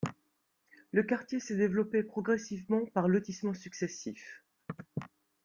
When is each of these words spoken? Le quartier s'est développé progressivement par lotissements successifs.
Le 0.91 1.03
quartier 1.03 1.39
s'est 1.39 1.57
développé 1.57 2.01
progressivement 2.01 2.87
par 2.87 3.07
lotissements 3.07 3.53
successifs. 3.53 4.43